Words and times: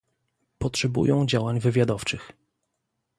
Potrzebują 0.59 1.25
działań 1.25 1.59
wywiadowczych 1.59 2.31